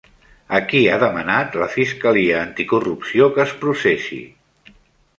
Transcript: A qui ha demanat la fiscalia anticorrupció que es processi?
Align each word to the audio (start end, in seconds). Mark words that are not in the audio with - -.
A 0.59 0.61
qui 0.71 0.79
ha 0.93 0.95
demanat 1.03 1.59
la 1.65 1.69
fiscalia 1.75 2.41
anticorrupció 2.47 3.31
que 3.37 3.47
es 3.49 3.57
processi? 3.63 4.23